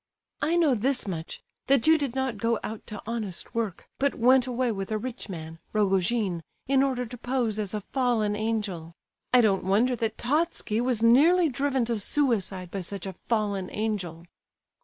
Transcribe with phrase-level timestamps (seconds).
[0.41, 4.47] "I know this much, that you did not go out to honest work, but went
[4.47, 8.95] away with a rich man, Rogojin, in order to pose as a fallen angel.
[9.31, 14.25] I don't wonder that Totski was nearly driven to suicide by such a fallen angel."